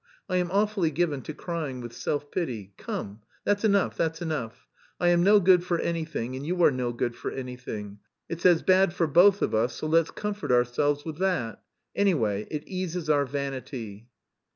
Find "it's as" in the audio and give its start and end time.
8.27-8.63